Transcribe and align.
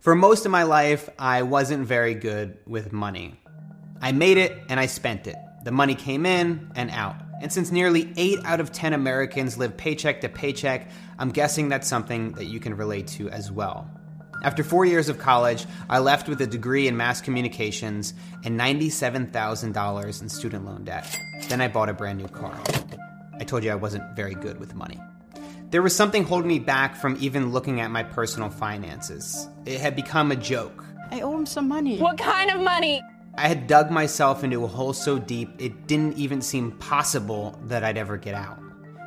For 0.00 0.14
most 0.14 0.46
of 0.46 0.52
my 0.52 0.62
life, 0.62 1.10
I 1.18 1.42
wasn't 1.42 1.84
very 1.84 2.14
good 2.14 2.56
with 2.68 2.92
money. 2.92 3.34
I 4.00 4.12
made 4.12 4.38
it 4.38 4.56
and 4.68 4.78
I 4.78 4.86
spent 4.86 5.26
it. 5.26 5.34
The 5.64 5.72
money 5.72 5.96
came 5.96 6.24
in 6.24 6.70
and 6.76 6.88
out. 6.92 7.16
And 7.42 7.52
since 7.52 7.72
nearly 7.72 8.12
8 8.16 8.38
out 8.44 8.60
of 8.60 8.70
10 8.70 8.92
Americans 8.92 9.58
live 9.58 9.76
paycheck 9.76 10.20
to 10.20 10.28
paycheck, 10.28 10.88
I'm 11.18 11.30
guessing 11.30 11.68
that's 11.68 11.88
something 11.88 12.30
that 12.34 12.44
you 12.44 12.60
can 12.60 12.76
relate 12.76 13.08
to 13.08 13.28
as 13.30 13.50
well. 13.50 13.90
After 14.44 14.62
four 14.62 14.84
years 14.84 15.08
of 15.08 15.18
college, 15.18 15.66
I 15.90 15.98
left 15.98 16.28
with 16.28 16.40
a 16.42 16.46
degree 16.46 16.86
in 16.86 16.96
mass 16.96 17.20
communications 17.20 18.14
and 18.44 18.58
$97,000 18.58 20.22
in 20.22 20.28
student 20.28 20.64
loan 20.64 20.84
debt. 20.84 21.18
Then 21.48 21.60
I 21.60 21.66
bought 21.66 21.88
a 21.88 21.92
brand 21.92 22.18
new 22.18 22.28
car. 22.28 22.56
I 23.40 23.42
told 23.42 23.64
you 23.64 23.72
I 23.72 23.74
wasn't 23.74 24.14
very 24.14 24.36
good 24.36 24.60
with 24.60 24.76
money. 24.76 25.00
There 25.70 25.82
was 25.82 25.94
something 25.94 26.24
holding 26.24 26.48
me 26.48 26.58
back 26.58 26.96
from 26.96 27.18
even 27.20 27.52
looking 27.52 27.80
at 27.80 27.90
my 27.90 28.02
personal 28.02 28.48
finances. 28.48 29.46
It 29.66 29.80
had 29.80 29.94
become 29.94 30.32
a 30.32 30.36
joke. 30.36 30.82
I 31.10 31.20
owe 31.20 31.36
him 31.36 31.44
some 31.44 31.68
money. 31.68 31.98
What 31.98 32.16
kind 32.16 32.50
of 32.50 32.62
money? 32.62 33.02
I 33.36 33.48
had 33.48 33.66
dug 33.66 33.90
myself 33.90 34.42
into 34.42 34.64
a 34.64 34.66
hole 34.66 34.94
so 34.94 35.18
deep 35.18 35.50
it 35.58 35.86
didn't 35.86 36.16
even 36.16 36.40
seem 36.40 36.72
possible 36.72 37.58
that 37.66 37.84
I'd 37.84 37.98
ever 37.98 38.16
get 38.16 38.34
out. 38.34 38.58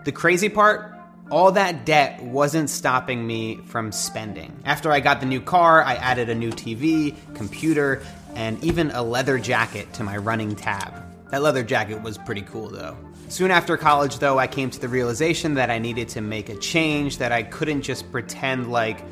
The 0.05 0.11
crazy 0.11 0.49
part 0.49 0.93
all 1.31 1.53
that 1.53 1.85
debt 1.85 2.21
wasn't 2.21 2.69
stopping 2.69 3.25
me 3.25 3.61
from 3.65 3.91
spending. 3.91 4.53
After 4.65 4.91
I 4.91 4.99
got 4.99 5.21
the 5.21 5.25
new 5.25 5.39
car, 5.39 5.81
I 5.81 5.95
added 5.95 6.29
a 6.29 6.35
new 6.35 6.51
TV, 6.51 7.15
computer, 7.33 8.03
and 8.35 8.61
even 8.63 8.91
a 8.91 9.01
leather 9.01 9.39
jacket 9.39 9.93
to 9.93 10.03
my 10.03 10.17
running 10.17 10.55
tab. 10.55 10.93
That 11.31 11.41
leather 11.41 11.63
jacket 11.63 12.01
was 12.01 12.17
pretty 12.17 12.41
cool 12.41 12.69
though. 12.69 12.97
Soon 13.31 13.49
after 13.49 13.77
college, 13.77 14.19
though, 14.19 14.37
I 14.37 14.47
came 14.47 14.69
to 14.71 14.77
the 14.77 14.89
realization 14.89 15.53
that 15.53 15.69
I 15.69 15.79
needed 15.79 16.09
to 16.09 16.21
make 16.21 16.49
a 16.49 16.57
change, 16.57 17.19
that 17.19 17.31
I 17.31 17.43
couldn't 17.43 17.83
just 17.83 18.11
pretend 18.11 18.69
like 18.69 19.05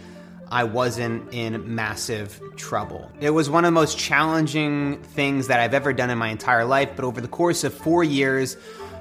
I 0.51 0.65
wasn't 0.65 1.33
in 1.33 1.73
massive 1.73 2.37
trouble. 2.57 3.09
It 3.21 3.29
was 3.29 3.49
one 3.49 3.63
of 3.63 3.69
the 3.69 3.79
most 3.79 3.97
challenging 3.97 5.01
things 5.01 5.47
that 5.47 5.61
I've 5.61 5.73
ever 5.73 5.93
done 5.93 6.09
in 6.09 6.17
my 6.17 6.27
entire 6.27 6.65
life, 6.65 6.89
but 6.97 7.05
over 7.05 7.21
the 7.21 7.29
course 7.29 7.63
of 7.63 7.73
four 7.73 8.03
years, 8.03 8.57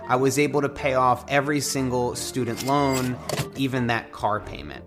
I 0.06 0.14
was 0.14 0.38
able 0.38 0.60
to 0.60 0.68
pay 0.68 0.94
off 0.94 1.24
every 1.26 1.58
single 1.58 2.14
student 2.14 2.64
loan, 2.64 3.18
even 3.56 3.88
that 3.88 4.12
car 4.12 4.38
payment. 4.38 4.84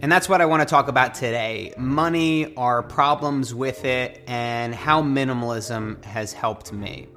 And 0.00 0.12
that's 0.12 0.28
what 0.28 0.40
I 0.40 0.46
want 0.46 0.62
to 0.62 0.66
talk 0.66 0.86
about 0.86 1.16
today 1.16 1.74
money, 1.76 2.54
our 2.54 2.84
problems 2.84 3.52
with 3.52 3.84
it, 3.84 4.22
and 4.28 4.72
how 4.72 5.02
minimalism 5.02 6.04
has 6.04 6.32
helped 6.32 6.72
me. 6.72 7.08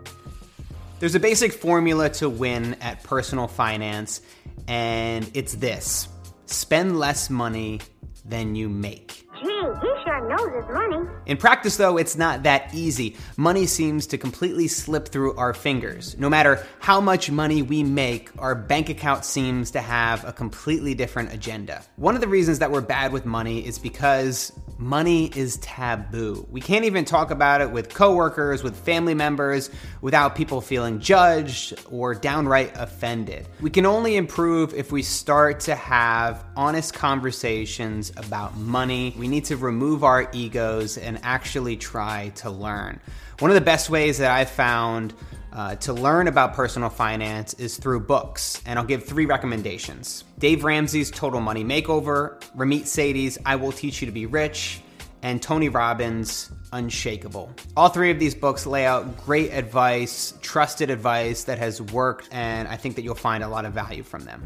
There's 1.02 1.16
a 1.16 1.19
basic 1.19 1.52
formula 1.52 2.11
to 2.11 2.30
win 2.30 2.75
at 2.75 3.02
personal 3.02 3.47
finance, 3.47 4.21
and 4.67 5.27
it's 5.33 5.55
this 5.55 6.07
spend 6.45 6.99
less 6.99 7.27
money 7.27 7.81
than 8.23 8.53
you 8.53 8.69
make. 8.69 9.27
Gee, 9.41 9.47
he 9.47 9.89
sure 10.03 10.29
knows 10.29 10.63
his 10.63 10.72
money. 10.72 11.09
In 11.25 11.38
practice, 11.38 11.75
though, 11.77 11.97
it's 11.97 12.16
not 12.16 12.44
that 12.44 12.72
easy. 12.75 13.17
Money 13.35 13.66
seems 13.66 14.06
to 14.07 14.19
completely 14.19 14.67
slip 14.67 15.07
through 15.07 15.35
our 15.38 15.56
fingers. 15.56 16.16
No 16.19 16.29
matter 16.29 16.63
how 16.79 17.01
much 17.01 17.31
money 17.31 17.63
we 17.63 17.81
make, 17.81 18.29
our 18.38 18.53
bank 18.53 18.90
account 18.90 19.25
seems 19.25 19.72
to 19.72 19.81
have 19.81 20.23
a 20.23 20.31
completely 20.31 20.94
different 20.94 21.34
agenda. 21.34 21.84
One 21.95 22.13
of 22.13 22.22
the 22.22 22.28
reasons 22.28 22.59
that 22.59 22.69
we're 22.69 22.81
bad 22.81 23.11
with 23.11 23.25
money 23.25 23.66
is 23.66 23.79
because 23.79 24.51
money 24.81 25.28
is 25.36 25.58
taboo. 25.58 26.46
We 26.50 26.59
can't 26.59 26.86
even 26.86 27.06
talk 27.06 27.30
about 27.31 27.62
it 27.62 27.72
with 27.72 27.94
coworkers, 27.94 28.64
with 28.64 28.75
family 28.75 29.14
members, 29.14 29.69
without 30.02 30.36
people 30.36 30.59
feeling 30.59 31.00
judged 31.00 31.80
or 31.92 32.16
downright 32.16 32.72
offended. 32.75 33.47
We 33.62 33.70
can 33.70 33.86
only 33.86 34.16
improve 34.16 34.74
if 34.74 34.91
we 34.91 35.03
start 35.03 35.59
to 35.62 35.75
have 35.75 36.44
honest 36.58 36.94
conversations 36.94 38.12
about 38.18 38.58
money. 38.58 39.16
We 39.18 39.28
need 39.28 39.46
to 39.46 39.58
remove 39.58 40.03
our 40.03 40.28
egos 40.34 40.97
and 40.97 41.20
actually 41.22 41.78
try 41.78 42.30
to 42.38 42.50
learn. 42.50 43.00
One 43.40 43.52
of 43.52 43.56
the 43.56 43.62
best 43.62 43.90
ways 43.90 44.18
that 44.18 44.31
I've 44.31 44.50
found 44.50 45.14
uh, 45.53 45.75
to 45.75 45.94
learn 45.94 46.28
about 46.28 46.53
personal 46.53 46.89
finance 46.89 47.53
is 47.56 47.78
through 47.78 48.01
books, 48.01 48.62
and 48.66 48.79
I'll 48.79 48.85
give 48.85 49.03
three 49.03 49.25
recommendations 49.25 50.23
Dave 50.39 50.63
Ramsey's 50.63 51.12
Total 51.12 51.41
Money 51.41 51.63
Makeover, 51.63 52.39
Ramit 52.56 52.84
Sethi's 52.84 53.38
I 53.45 53.56
Will 53.56 53.72
Teach 53.72 54.01
You 54.01 54.06
to 54.06 54.11
Be 54.11 54.25
Rich, 54.25 54.81
and 55.22 55.41
Tony 55.41 55.69
Robbins' 55.69 56.51
Unshakable. 56.73 57.51
All 57.75 57.90
three 57.90 58.11
of 58.11 58.19
these 58.19 58.34
books 58.34 58.66
lay 58.66 58.85
out 58.85 59.17
great 59.25 59.51
advice, 59.51 60.34
trusted 60.41 60.90
advice 60.90 61.44
that 61.44 61.57
has 61.57 61.81
worked, 61.81 62.29
and 62.31 62.67
I 62.67 62.78
think 62.78 62.95
that 62.95 63.03
you'll 63.03 63.16
find 63.16 63.44
a 63.44 63.47
lot 63.47 63.66
of 63.66 63.73
value 63.73 64.03
from 64.03 64.23
them. 64.23 64.44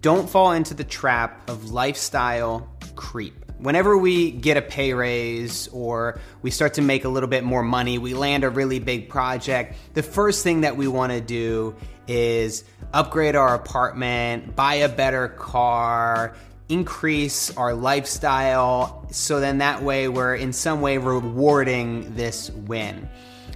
Don't 0.00 0.28
fall 0.28 0.52
into 0.52 0.74
the 0.74 0.84
trap 0.84 1.48
of 1.48 1.70
lifestyle 1.70 2.68
creep. 2.94 3.44
Whenever 3.58 3.98
we 3.98 4.30
get 4.30 4.56
a 4.56 4.62
pay 4.62 4.94
raise 4.94 5.68
or 5.68 6.20
we 6.42 6.50
start 6.50 6.74
to 6.74 6.82
make 6.82 7.04
a 7.04 7.08
little 7.08 7.28
bit 7.28 7.42
more 7.42 7.62
money, 7.62 7.98
we 7.98 8.14
land 8.14 8.44
a 8.44 8.50
really 8.50 8.78
big 8.78 9.08
project, 9.08 9.76
the 9.94 10.02
first 10.02 10.44
thing 10.44 10.60
that 10.60 10.76
we 10.76 10.86
want 10.86 11.12
to 11.12 11.20
do 11.20 11.74
is 12.06 12.64
upgrade 12.92 13.34
our 13.34 13.54
apartment, 13.54 14.54
buy 14.54 14.74
a 14.74 14.88
better 14.88 15.28
car, 15.28 16.36
increase 16.68 17.56
our 17.56 17.74
lifestyle 17.74 19.06
so 19.10 19.40
then 19.40 19.58
that 19.58 19.82
way 19.82 20.08
we're 20.08 20.34
in 20.34 20.52
some 20.52 20.80
way 20.80 20.98
rewarding 20.98 22.14
this 22.14 22.50
win. 22.50 23.08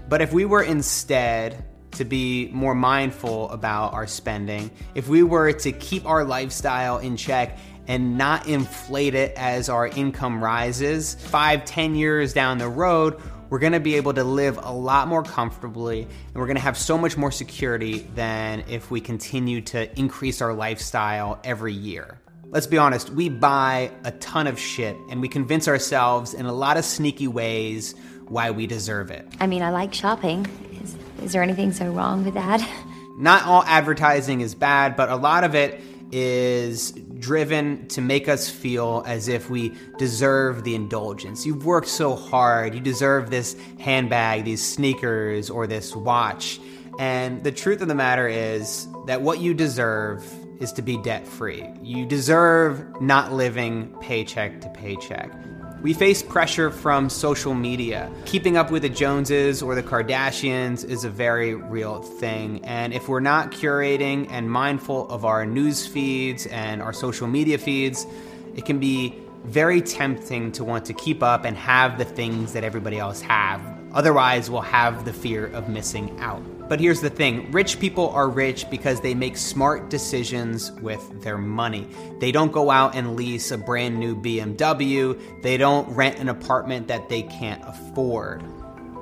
But 0.08 0.20
if 0.20 0.32
we 0.32 0.44
were 0.44 0.62
instead 0.62 1.64
to 1.92 2.04
be 2.04 2.48
more 2.52 2.74
mindful 2.74 3.50
about 3.50 3.92
our 3.92 4.06
spending, 4.06 4.70
if 4.94 5.08
we 5.08 5.22
were 5.22 5.52
to 5.52 5.72
keep 5.72 6.06
our 6.06 6.24
lifestyle 6.24 6.98
in 6.98 7.16
check 7.16 7.58
and 7.86 8.16
not 8.16 8.46
inflate 8.46 9.14
it 9.14 9.32
as 9.36 9.68
our 9.68 9.86
income 9.86 10.42
rises, 10.42 11.14
five, 11.14 11.64
ten 11.64 11.94
years 11.94 12.32
down 12.32 12.58
the 12.58 12.68
road, 12.68 13.20
we're 13.50 13.58
gonna 13.58 13.80
be 13.80 13.96
able 13.96 14.14
to 14.14 14.24
live 14.24 14.58
a 14.62 14.72
lot 14.72 15.08
more 15.08 15.22
comfortably 15.22 16.02
and 16.02 16.34
we're 16.34 16.46
gonna 16.46 16.58
have 16.58 16.78
so 16.78 16.96
much 16.96 17.18
more 17.18 17.30
security 17.30 17.98
than 18.14 18.64
if 18.66 18.90
we 18.90 19.00
continue 19.00 19.60
to 19.60 19.98
increase 19.98 20.40
our 20.40 20.54
lifestyle 20.54 21.38
every 21.44 21.74
year. 21.74 22.18
Let's 22.46 22.66
be 22.66 22.78
honest, 22.78 23.10
we 23.10 23.28
buy 23.28 23.90
a 24.04 24.12
ton 24.12 24.46
of 24.46 24.58
shit 24.58 24.96
and 25.10 25.20
we 25.20 25.28
convince 25.28 25.68
ourselves 25.68 26.32
in 26.32 26.46
a 26.46 26.52
lot 26.52 26.76
of 26.76 26.84
sneaky 26.84 27.28
ways 27.28 27.94
why 28.26 28.50
we 28.50 28.66
deserve 28.66 29.10
it. 29.10 29.26
I 29.40 29.46
mean, 29.46 29.62
I 29.62 29.70
like 29.70 29.92
shopping. 29.92 30.46
Is, 30.82 30.96
is 31.22 31.32
there 31.32 31.42
anything 31.42 31.72
so 31.72 31.90
wrong 31.90 32.24
with 32.24 32.34
that? 32.34 32.66
Not 33.18 33.44
all 33.44 33.64
advertising 33.64 34.40
is 34.40 34.54
bad, 34.54 34.96
but 34.96 35.10
a 35.10 35.16
lot 35.16 35.44
of 35.44 35.54
it 35.54 35.82
is 36.10 36.92
driven 37.22 37.86
to 37.88 38.02
make 38.02 38.28
us 38.28 38.50
feel 38.50 39.02
as 39.06 39.28
if 39.28 39.48
we 39.48 39.72
deserve 39.96 40.64
the 40.64 40.74
indulgence. 40.74 41.46
You've 41.46 41.64
worked 41.64 41.88
so 41.88 42.14
hard, 42.14 42.74
you 42.74 42.80
deserve 42.80 43.30
this 43.30 43.56
handbag, 43.78 44.44
these 44.44 44.62
sneakers, 44.62 45.48
or 45.48 45.66
this 45.66 45.96
watch. 45.96 46.60
And 46.98 47.42
the 47.42 47.52
truth 47.52 47.80
of 47.80 47.88
the 47.88 47.94
matter 47.94 48.28
is 48.28 48.86
that 49.06 49.22
what 49.22 49.40
you 49.40 49.54
deserve 49.54 50.30
is 50.60 50.72
to 50.72 50.82
be 50.82 50.96
debt 50.98 51.26
free. 51.26 51.64
You 51.82 52.04
deserve 52.04 53.00
not 53.00 53.32
living 53.32 53.94
paycheck 54.00 54.60
to 54.60 54.68
paycheck. 54.68 55.32
We 55.82 55.94
face 55.94 56.22
pressure 56.22 56.70
from 56.70 57.10
social 57.10 57.54
media. 57.54 58.08
Keeping 58.24 58.56
up 58.56 58.70
with 58.70 58.82
the 58.82 58.88
Joneses 58.88 59.62
or 59.62 59.74
the 59.74 59.82
Kardashians 59.82 60.88
is 60.88 61.02
a 61.02 61.10
very 61.10 61.56
real 61.56 62.00
thing. 62.00 62.64
And 62.64 62.92
if 62.92 63.08
we're 63.08 63.18
not 63.18 63.50
curating 63.50 64.30
and 64.30 64.48
mindful 64.48 65.08
of 65.08 65.24
our 65.24 65.44
news 65.44 65.84
feeds 65.84 66.46
and 66.46 66.80
our 66.80 66.92
social 66.92 67.26
media 67.26 67.58
feeds, 67.58 68.06
it 68.54 68.64
can 68.64 68.78
be 68.78 69.18
very 69.42 69.82
tempting 69.82 70.52
to 70.52 70.62
want 70.62 70.84
to 70.84 70.92
keep 70.92 71.20
up 71.20 71.44
and 71.44 71.56
have 71.56 71.98
the 71.98 72.04
things 72.04 72.52
that 72.52 72.62
everybody 72.62 73.00
else 73.00 73.20
have. 73.20 73.60
Otherwise, 73.92 74.48
we'll 74.48 74.60
have 74.60 75.04
the 75.04 75.12
fear 75.12 75.46
of 75.46 75.68
missing 75.68 76.16
out. 76.20 76.44
But 76.72 76.80
here's 76.80 77.02
the 77.02 77.10
thing 77.10 77.50
rich 77.50 77.78
people 77.78 78.08
are 78.08 78.30
rich 78.30 78.70
because 78.70 79.02
they 79.02 79.12
make 79.12 79.36
smart 79.36 79.90
decisions 79.90 80.72
with 80.72 81.22
their 81.22 81.36
money. 81.36 81.86
They 82.18 82.32
don't 82.32 82.50
go 82.50 82.70
out 82.70 82.94
and 82.94 83.14
lease 83.14 83.50
a 83.50 83.58
brand 83.58 84.00
new 84.00 84.16
BMW, 84.16 85.20
they 85.42 85.58
don't 85.58 85.86
rent 85.90 86.18
an 86.18 86.30
apartment 86.30 86.88
that 86.88 87.10
they 87.10 87.24
can't 87.24 87.62
afford. 87.66 88.42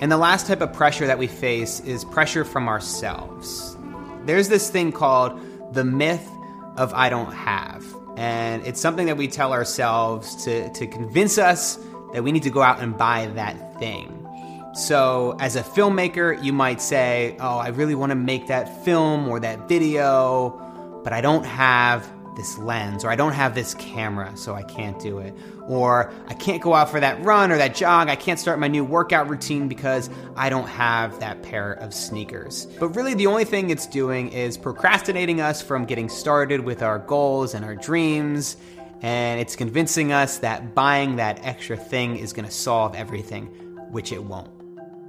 And 0.00 0.10
the 0.10 0.16
last 0.16 0.48
type 0.48 0.62
of 0.62 0.72
pressure 0.72 1.06
that 1.06 1.16
we 1.16 1.28
face 1.28 1.78
is 1.78 2.04
pressure 2.04 2.44
from 2.44 2.66
ourselves. 2.66 3.76
There's 4.24 4.48
this 4.48 4.68
thing 4.68 4.90
called 4.90 5.40
the 5.72 5.84
myth 5.84 6.28
of 6.76 6.92
I 6.92 7.08
don't 7.08 7.32
have. 7.32 7.86
And 8.16 8.66
it's 8.66 8.80
something 8.80 9.06
that 9.06 9.16
we 9.16 9.28
tell 9.28 9.52
ourselves 9.52 10.44
to, 10.44 10.72
to 10.72 10.88
convince 10.88 11.38
us 11.38 11.78
that 12.14 12.24
we 12.24 12.32
need 12.32 12.42
to 12.42 12.50
go 12.50 12.62
out 12.62 12.80
and 12.80 12.98
buy 12.98 13.26
that 13.34 13.78
thing. 13.78 14.19
So, 14.72 15.36
as 15.40 15.56
a 15.56 15.62
filmmaker, 15.62 16.42
you 16.42 16.52
might 16.52 16.80
say, 16.80 17.36
Oh, 17.40 17.58
I 17.58 17.68
really 17.68 17.96
want 17.96 18.10
to 18.10 18.16
make 18.16 18.46
that 18.46 18.84
film 18.84 19.28
or 19.28 19.40
that 19.40 19.68
video, 19.68 20.50
but 21.02 21.12
I 21.12 21.20
don't 21.20 21.44
have 21.44 22.08
this 22.36 22.56
lens, 22.56 23.04
or 23.04 23.10
I 23.10 23.16
don't 23.16 23.32
have 23.32 23.56
this 23.56 23.74
camera, 23.74 24.36
so 24.36 24.54
I 24.54 24.62
can't 24.62 24.98
do 25.00 25.18
it. 25.18 25.34
Or 25.66 26.12
I 26.28 26.34
can't 26.34 26.62
go 26.62 26.72
out 26.72 26.88
for 26.88 27.00
that 27.00 27.22
run 27.24 27.50
or 27.50 27.58
that 27.58 27.74
jog, 27.74 28.08
I 28.08 28.14
can't 28.14 28.38
start 28.38 28.60
my 28.60 28.68
new 28.68 28.84
workout 28.84 29.28
routine 29.28 29.66
because 29.66 30.08
I 30.36 30.48
don't 30.48 30.68
have 30.68 31.18
that 31.18 31.42
pair 31.42 31.72
of 31.72 31.92
sneakers. 31.92 32.66
But 32.78 32.90
really, 32.90 33.14
the 33.14 33.26
only 33.26 33.44
thing 33.44 33.70
it's 33.70 33.86
doing 33.86 34.32
is 34.32 34.56
procrastinating 34.56 35.40
us 35.40 35.60
from 35.60 35.84
getting 35.84 36.08
started 36.08 36.60
with 36.60 36.80
our 36.82 37.00
goals 37.00 37.54
and 37.54 37.64
our 37.64 37.74
dreams. 37.74 38.56
And 39.02 39.40
it's 39.40 39.56
convincing 39.56 40.12
us 40.12 40.38
that 40.38 40.76
buying 40.76 41.16
that 41.16 41.40
extra 41.44 41.76
thing 41.76 42.16
is 42.16 42.32
gonna 42.32 42.50
solve 42.50 42.94
everything, 42.94 43.46
which 43.90 44.12
it 44.12 44.22
won't 44.22 44.59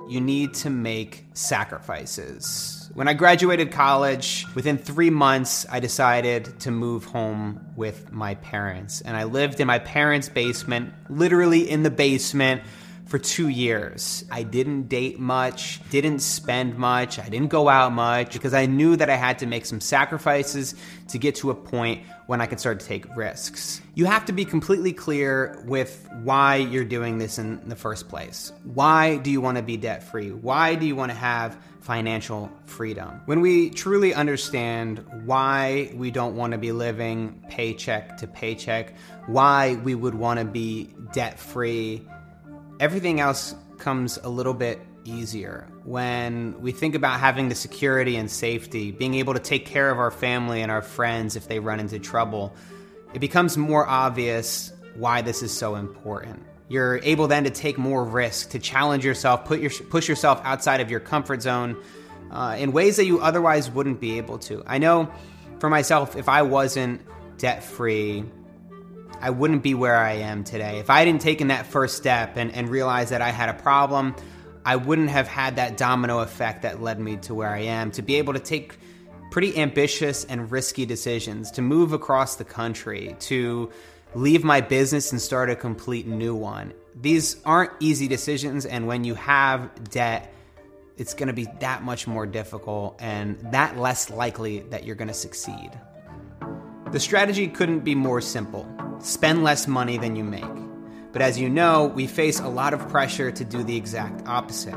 you 0.07 0.21
need 0.21 0.53
to 0.55 0.69
make 0.69 1.25
sacrifices. 1.33 2.89
When 2.93 3.07
I 3.07 3.13
graduated 3.13 3.71
college, 3.71 4.45
within 4.53 4.77
three 4.77 5.09
months, 5.09 5.65
I 5.71 5.79
decided 5.79 6.59
to 6.61 6.71
move 6.71 7.05
home 7.05 7.65
with 7.75 8.11
my 8.11 8.35
parents. 8.35 9.01
And 9.01 9.15
I 9.15 9.23
lived 9.23 9.59
in 9.59 9.67
my 9.67 9.79
parents' 9.79 10.27
basement, 10.27 10.93
literally 11.09 11.69
in 11.69 11.83
the 11.83 11.91
basement 11.91 12.63
for 13.11 13.19
two 13.19 13.49
years. 13.49 14.23
I 14.31 14.43
didn't 14.43 14.83
date 14.83 15.19
much, 15.19 15.81
didn't 15.89 16.19
spend 16.19 16.77
much, 16.77 17.19
I 17.19 17.27
didn't 17.27 17.49
go 17.49 17.67
out 17.67 17.91
much 17.91 18.31
because 18.31 18.53
I 18.53 18.67
knew 18.67 18.95
that 18.95 19.09
I 19.09 19.17
had 19.17 19.39
to 19.39 19.45
make 19.45 19.65
some 19.65 19.81
sacrifices 19.81 20.75
to 21.09 21.17
get 21.17 21.35
to 21.35 21.51
a 21.51 21.53
point 21.55 22.03
when 22.27 22.39
I 22.39 22.45
could 22.45 22.61
start 22.61 22.79
to 22.79 22.85
take 22.85 23.13
risks. 23.17 23.81
You 23.95 24.05
have 24.05 24.23
to 24.27 24.31
be 24.31 24.45
completely 24.45 24.93
clear 24.93 25.61
with 25.67 26.07
why 26.23 26.55
you're 26.55 26.85
doing 26.85 27.17
this 27.17 27.37
in 27.37 27.67
the 27.67 27.75
first 27.75 28.07
place. 28.07 28.53
Why 28.63 29.17
do 29.17 29.29
you 29.29 29.41
want 29.41 29.57
to 29.57 29.63
be 29.63 29.75
debt 29.75 30.03
free? 30.03 30.31
Why 30.31 30.75
do 30.75 30.85
you 30.85 30.95
want 30.95 31.11
to 31.11 31.17
have 31.17 31.57
financial 31.81 32.49
freedom? 32.65 33.19
When 33.25 33.41
we 33.41 33.71
truly 33.71 34.13
understand 34.13 35.03
why 35.25 35.91
we 35.95 36.11
don't 36.11 36.37
want 36.37 36.53
to 36.53 36.57
be 36.57 36.71
living 36.71 37.43
paycheck 37.49 38.15
to 38.19 38.27
paycheck, 38.27 38.93
why 39.27 39.75
we 39.83 39.95
would 39.95 40.15
want 40.15 40.39
to 40.39 40.45
be 40.45 40.91
debt 41.11 41.37
free, 41.37 42.07
everything 42.81 43.19
else 43.19 43.53
comes 43.77 44.17
a 44.23 44.27
little 44.27 44.55
bit 44.55 44.81
easier. 45.05 45.67
When 45.83 46.59
we 46.61 46.71
think 46.71 46.95
about 46.95 47.19
having 47.19 47.47
the 47.47 47.55
security 47.55 48.15
and 48.15 48.29
safety, 48.29 48.91
being 48.91 49.13
able 49.13 49.35
to 49.35 49.39
take 49.39 49.67
care 49.67 49.91
of 49.91 49.99
our 49.99 50.09
family 50.09 50.63
and 50.63 50.71
our 50.71 50.81
friends 50.81 51.35
if 51.35 51.47
they 51.47 51.59
run 51.59 51.79
into 51.79 51.99
trouble, 51.99 52.53
it 53.13 53.19
becomes 53.19 53.55
more 53.55 53.87
obvious 53.87 54.73
why 54.95 55.21
this 55.21 55.43
is 55.43 55.51
so 55.51 55.75
important. 55.75 56.43
You're 56.69 56.97
able 57.03 57.27
then 57.27 57.43
to 57.43 57.51
take 57.51 57.77
more 57.77 58.03
risk, 58.03 58.49
to 58.49 58.59
challenge 58.59 59.05
yourself, 59.05 59.45
put 59.45 59.59
your, 59.59 59.69
push 59.69 60.09
yourself 60.09 60.41
outside 60.43 60.81
of 60.81 60.89
your 60.89 61.01
comfort 61.01 61.43
zone 61.43 61.77
uh, 62.31 62.55
in 62.57 62.71
ways 62.71 62.97
that 62.97 63.05
you 63.05 63.21
otherwise 63.21 63.69
wouldn't 63.69 63.99
be 63.99 64.17
able 64.17 64.39
to. 64.39 64.63
I 64.65 64.79
know 64.79 65.11
for 65.59 65.69
myself, 65.69 66.15
if 66.15 66.27
I 66.27 66.41
wasn't 66.41 67.01
debt 67.37 67.63
free, 67.63 68.23
I 69.19 69.29
wouldn't 69.29 69.63
be 69.63 69.73
where 69.73 69.97
I 69.97 70.13
am 70.13 70.43
today. 70.43 70.79
If 70.79 70.89
I 70.89 70.99
hadn't 70.99 71.19
taken 71.19 71.47
that 71.47 71.65
first 71.67 71.97
step 71.97 72.37
and, 72.37 72.51
and 72.51 72.69
realized 72.69 73.11
that 73.11 73.21
I 73.21 73.29
had 73.29 73.49
a 73.49 73.53
problem, 73.53 74.15
I 74.65 74.75
wouldn't 74.75 75.09
have 75.09 75.27
had 75.27 75.55
that 75.55 75.77
domino 75.77 76.19
effect 76.19 76.61
that 76.61 76.81
led 76.81 76.99
me 76.99 77.17
to 77.17 77.33
where 77.33 77.49
I 77.49 77.59
am. 77.59 77.91
To 77.91 78.01
be 78.01 78.15
able 78.15 78.33
to 78.33 78.39
take 78.39 78.77
pretty 79.31 79.57
ambitious 79.57 80.25
and 80.25 80.51
risky 80.51 80.85
decisions, 80.85 81.51
to 81.51 81.61
move 81.61 81.93
across 81.93 82.35
the 82.35 82.43
country, 82.43 83.15
to 83.19 83.71
leave 84.13 84.43
my 84.43 84.61
business 84.61 85.11
and 85.11 85.21
start 85.21 85.49
a 85.49 85.55
complete 85.55 86.05
new 86.05 86.35
one. 86.35 86.73
These 86.99 87.37
aren't 87.45 87.71
easy 87.79 88.07
decisions, 88.07 88.65
and 88.65 88.87
when 88.87 89.03
you 89.03 89.15
have 89.15 89.89
debt, 89.89 90.33
it's 90.97 91.13
gonna 91.13 91.33
be 91.33 91.47
that 91.61 91.83
much 91.83 92.05
more 92.05 92.25
difficult 92.25 92.97
and 92.99 93.39
that 93.51 93.77
less 93.77 94.09
likely 94.09 94.59
that 94.69 94.83
you're 94.83 94.97
gonna 94.97 95.13
succeed. 95.13 95.71
The 96.91 96.99
strategy 96.99 97.47
couldn't 97.47 97.79
be 97.79 97.95
more 97.95 98.19
simple 98.19 98.67
spend 99.01 99.43
less 99.43 99.67
money 99.67 99.97
than 99.97 100.15
you 100.15 100.23
make. 100.23 100.43
But 101.11 101.21
as 101.21 101.39
you 101.39 101.49
know, 101.49 101.87
we 101.87 102.07
face 102.07 102.39
a 102.39 102.47
lot 102.47 102.73
of 102.73 102.87
pressure 102.87 103.31
to 103.31 103.43
do 103.43 103.63
the 103.63 103.75
exact 103.75 104.25
opposite. 104.27 104.75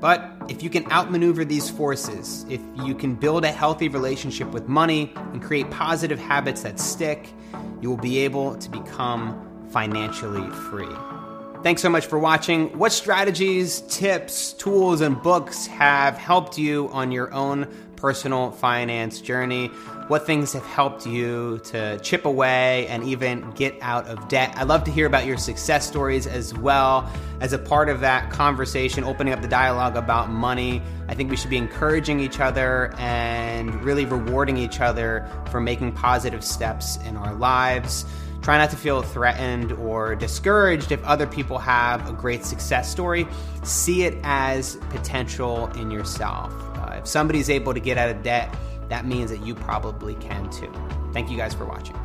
But 0.00 0.32
if 0.48 0.62
you 0.62 0.70
can 0.70 0.90
outmaneuver 0.90 1.44
these 1.44 1.68
forces, 1.68 2.46
if 2.48 2.60
you 2.84 2.94
can 2.94 3.14
build 3.14 3.44
a 3.44 3.52
healthy 3.52 3.88
relationship 3.88 4.48
with 4.48 4.66
money 4.66 5.12
and 5.16 5.42
create 5.42 5.70
positive 5.70 6.18
habits 6.18 6.62
that 6.62 6.80
stick, 6.80 7.28
you 7.82 7.90
will 7.90 7.98
be 7.98 8.18
able 8.20 8.56
to 8.56 8.70
become 8.70 9.68
financially 9.70 10.48
free. 10.50 10.96
Thanks 11.62 11.82
so 11.82 11.90
much 11.90 12.06
for 12.06 12.18
watching. 12.18 12.78
What 12.78 12.90
strategies, 12.90 13.82
tips, 13.82 14.54
tools, 14.54 15.02
and 15.02 15.20
books 15.22 15.66
have 15.66 16.16
helped 16.16 16.56
you 16.56 16.88
on 16.88 17.12
your 17.12 17.32
own 17.34 17.68
personal 17.96 18.50
finance 18.52 19.20
journey? 19.20 19.70
What 20.10 20.26
things 20.26 20.54
have 20.54 20.66
helped 20.66 21.06
you 21.06 21.60
to 21.66 21.96
chip 22.00 22.24
away 22.24 22.88
and 22.88 23.04
even 23.04 23.48
get 23.52 23.78
out 23.80 24.08
of 24.08 24.26
debt? 24.26 24.52
I'd 24.56 24.66
love 24.66 24.82
to 24.82 24.90
hear 24.90 25.06
about 25.06 25.24
your 25.24 25.36
success 25.36 25.86
stories 25.86 26.26
as 26.26 26.52
well 26.52 27.08
as 27.38 27.52
a 27.52 27.58
part 27.58 27.88
of 27.88 28.00
that 28.00 28.28
conversation, 28.28 29.04
opening 29.04 29.32
up 29.32 29.40
the 29.40 29.46
dialogue 29.46 29.94
about 29.94 30.28
money. 30.28 30.82
I 31.06 31.14
think 31.14 31.30
we 31.30 31.36
should 31.36 31.48
be 31.48 31.58
encouraging 31.58 32.18
each 32.18 32.40
other 32.40 32.92
and 32.98 33.84
really 33.84 34.04
rewarding 34.04 34.56
each 34.56 34.80
other 34.80 35.30
for 35.48 35.60
making 35.60 35.92
positive 35.92 36.42
steps 36.42 36.96
in 37.06 37.16
our 37.16 37.32
lives. 37.34 38.04
Try 38.42 38.58
not 38.58 38.70
to 38.70 38.76
feel 38.76 39.02
threatened 39.02 39.70
or 39.70 40.16
discouraged 40.16 40.90
if 40.90 41.00
other 41.04 41.28
people 41.28 41.58
have 41.58 42.08
a 42.08 42.12
great 42.12 42.44
success 42.44 42.90
story. 42.90 43.28
See 43.62 44.02
it 44.02 44.18
as 44.24 44.74
potential 44.88 45.68
in 45.76 45.88
yourself. 45.88 46.52
Uh, 46.78 46.96
if 46.98 47.06
somebody's 47.06 47.48
able 47.48 47.74
to 47.74 47.80
get 47.80 47.96
out 47.96 48.08
of 48.08 48.24
debt, 48.24 48.52
that 48.90 49.06
means 49.06 49.30
that 49.30 49.46
you 49.46 49.54
probably 49.54 50.14
can 50.16 50.50
too. 50.50 50.70
Thank 51.12 51.30
you 51.30 51.36
guys 51.36 51.54
for 51.54 51.64
watching. 51.64 51.96